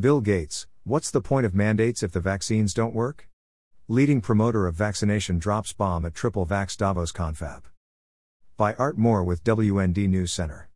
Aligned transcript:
Bill 0.00 0.22
Gates, 0.22 0.66
what's 0.84 1.10
the 1.10 1.20
point 1.20 1.44
of 1.44 1.54
mandates 1.54 2.02
if 2.02 2.12
the 2.12 2.20
vaccines 2.20 2.72
don't 2.72 2.94
work? 2.94 3.28
Leading 3.88 4.22
promoter 4.22 4.66
of 4.66 4.74
vaccination 4.74 5.38
drops 5.38 5.74
bomb 5.74 6.06
at 6.06 6.14
triple 6.14 6.46
vax 6.46 6.78
Davos 6.78 7.12
confab. 7.12 7.68
By 8.56 8.72
Art 8.76 8.96
Moore 8.96 9.22
with 9.22 9.44
WND 9.44 10.08
News 10.08 10.32
Center. 10.32 10.70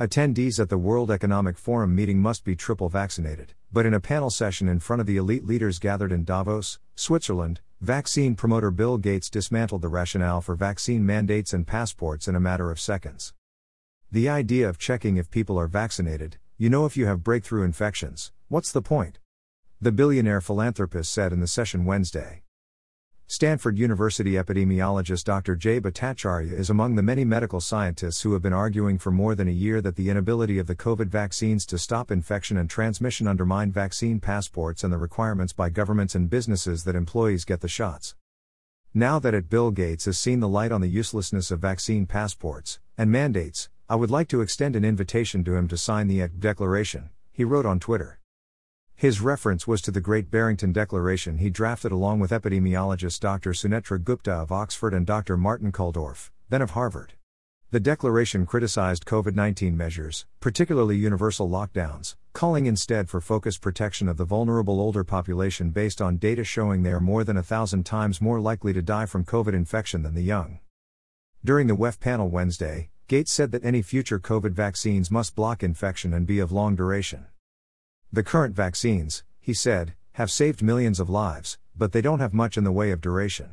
Attendees 0.00 0.58
at 0.58 0.70
the 0.70 0.76
World 0.76 1.08
Economic 1.08 1.56
Forum 1.56 1.94
meeting 1.94 2.18
must 2.18 2.44
be 2.44 2.56
triple 2.56 2.88
vaccinated, 2.88 3.54
but 3.72 3.86
in 3.86 3.94
a 3.94 4.00
panel 4.00 4.28
session 4.28 4.68
in 4.68 4.80
front 4.80 4.98
of 4.98 5.06
the 5.06 5.18
elite 5.18 5.46
leaders 5.46 5.78
gathered 5.78 6.10
in 6.10 6.24
Davos, 6.24 6.80
Switzerland, 6.96 7.60
vaccine 7.80 8.34
promoter 8.34 8.72
Bill 8.72 8.98
Gates 8.98 9.30
dismantled 9.30 9.82
the 9.82 9.88
rationale 9.88 10.40
for 10.40 10.56
vaccine 10.56 11.06
mandates 11.06 11.52
and 11.52 11.64
passports 11.64 12.26
in 12.26 12.34
a 12.34 12.40
matter 12.40 12.72
of 12.72 12.80
seconds. 12.80 13.34
The 14.10 14.28
idea 14.28 14.68
of 14.68 14.78
checking 14.78 15.16
if 15.16 15.30
people 15.30 15.56
are 15.60 15.68
vaccinated, 15.68 16.38
you 16.62 16.70
know 16.70 16.86
if 16.86 16.96
you 16.96 17.06
have 17.06 17.24
breakthrough 17.24 17.64
infections, 17.64 18.30
what's 18.46 18.70
the 18.70 18.80
point? 18.80 19.18
The 19.80 19.90
billionaire 19.90 20.40
philanthropist 20.40 21.12
said 21.12 21.32
in 21.32 21.40
the 21.40 21.48
session 21.48 21.84
Wednesday. 21.84 22.44
Stanford 23.26 23.76
University 23.78 24.34
epidemiologist 24.34 25.24
Dr. 25.24 25.56
Jay 25.56 25.80
Bhattacharya 25.80 26.52
is 26.52 26.70
among 26.70 26.94
the 26.94 27.02
many 27.02 27.24
medical 27.24 27.60
scientists 27.60 28.22
who 28.22 28.32
have 28.32 28.42
been 28.42 28.52
arguing 28.52 28.96
for 28.96 29.10
more 29.10 29.34
than 29.34 29.48
a 29.48 29.50
year 29.50 29.80
that 29.80 29.96
the 29.96 30.08
inability 30.08 30.60
of 30.60 30.68
the 30.68 30.76
COVID 30.76 31.08
vaccines 31.08 31.66
to 31.66 31.78
stop 31.78 32.12
infection 32.12 32.56
and 32.56 32.70
transmission 32.70 33.26
undermine 33.26 33.72
vaccine 33.72 34.20
passports 34.20 34.84
and 34.84 34.92
the 34.92 34.98
requirements 34.98 35.52
by 35.52 35.68
governments 35.68 36.14
and 36.14 36.30
businesses 36.30 36.84
that 36.84 36.94
employees 36.94 37.44
get 37.44 37.60
the 37.60 37.66
shots. 37.66 38.14
Now 38.94 39.18
that 39.18 39.34
it 39.34 39.50
Bill 39.50 39.72
Gates 39.72 40.04
has 40.04 40.16
seen 40.16 40.38
the 40.38 40.46
light 40.46 40.70
on 40.70 40.80
the 40.80 40.86
uselessness 40.86 41.50
of 41.50 41.58
vaccine 41.58 42.06
passports 42.06 42.78
and 42.96 43.10
mandates, 43.10 43.68
I 43.92 43.94
would 43.94 44.10
like 44.10 44.28
to 44.28 44.40
extend 44.40 44.74
an 44.74 44.86
invitation 44.86 45.44
to 45.44 45.54
him 45.54 45.68
to 45.68 45.76
sign 45.76 46.08
the 46.08 46.26
Declaration, 46.26 47.10
he 47.30 47.44
wrote 47.44 47.66
on 47.66 47.78
Twitter. 47.78 48.20
His 48.94 49.20
reference 49.20 49.66
was 49.66 49.82
to 49.82 49.90
the 49.90 50.00
Great 50.00 50.30
Barrington 50.30 50.72
Declaration 50.72 51.36
he 51.36 51.50
drafted 51.50 51.92
along 51.92 52.18
with 52.18 52.30
epidemiologist 52.30 53.20
Dr. 53.20 53.50
Sunetra 53.50 54.02
Gupta 54.02 54.32
of 54.32 54.50
Oxford 54.50 54.94
and 54.94 55.04
Dr. 55.04 55.36
Martin 55.36 55.72
Kulldorff, 55.72 56.30
then 56.48 56.62
of 56.62 56.70
Harvard. 56.70 57.12
The 57.70 57.80
declaration 57.80 58.46
criticized 58.46 59.04
COVID 59.04 59.34
19 59.34 59.76
measures, 59.76 60.24
particularly 60.40 60.96
universal 60.96 61.46
lockdowns, 61.46 62.16
calling 62.32 62.64
instead 62.64 63.10
for 63.10 63.20
focused 63.20 63.60
protection 63.60 64.08
of 64.08 64.16
the 64.16 64.24
vulnerable 64.24 64.80
older 64.80 65.04
population 65.04 65.68
based 65.68 66.00
on 66.00 66.16
data 66.16 66.44
showing 66.44 66.82
they 66.82 66.92
are 66.92 66.98
more 66.98 67.24
than 67.24 67.36
a 67.36 67.42
thousand 67.42 67.84
times 67.84 68.22
more 68.22 68.40
likely 68.40 68.72
to 68.72 68.80
die 68.80 69.04
from 69.04 69.26
COVID 69.26 69.52
infection 69.52 70.02
than 70.02 70.14
the 70.14 70.22
young. 70.22 70.60
During 71.44 71.66
the 71.66 71.76
WEF 71.76 72.00
panel 72.00 72.30
Wednesday, 72.30 72.88
Gates 73.12 73.30
said 73.30 73.52
that 73.52 73.62
any 73.62 73.82
future 73.82 74.18
COVID 74.18 74.52
vaccines 74.52 75.10
must 75.10 75.34
block 75.34 75.62
infection 75.62 76.14
and 76.14 76.26
be 76.26 76.38
of 76.38 76.50
long 76.50 76.74
duration. 76.74 77.26
The 78.10 78.22
current 78.22 78.56
vaccines, 78.56 79.22
he 79.38 79.52
said, 79.52 79.92
have 80.12 80.30
saved 80.30 80.62
millions 80.62 80.98
of 80.98 81.10
lives, 81.10 81.58
but 81.76 81.92
they 81.92 82.00
don't 82.00 82.20
have 82.20 82.32
much 82.32 82.56
in 82.56 82.64
the 82.64 82.72
way 82.72 82.90
of 82.90 83.02
duration. 83.02 83.52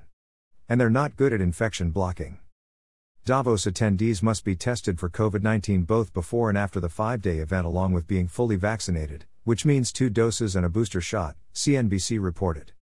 And 0.70 0.80
they're 0.80 0.90
not 0.90 1.18
good 1.18 1.34
at 1.34 1.42
infection 1.42 1.92
blocking. 1.92 2.40
Davos 3.26 3.66
attendees 3.66 4.24
must 4.24 4.46
be 4.46 4.56
tested 4.56 4.98
for 4.98 5.10
COVID 5.10 5.44
19 5.44 5.82
both 5.82 6.14
before 6.14 6.48
and 6.48 6.58
after 6.58 6.80
the 6.80 6.88
five 6.88 7.22
day 7.22 7.40
event, 7.40 7.66
along 7.66 7.92
with 7.92 8.08
being 8.08 8.30
fully 8.30 8.56
vaccinated, 8.56 9.26
which 9.44 9.66
means 9.66 9.92
two 9.92 10.10
doses 10.10 10.56
and 10.56 10.66
a 10.66 10.70
booster 10.70 11.02
shot, 11.02 11.36
CNBC 11.54 12.18
reported. 12.24 12.72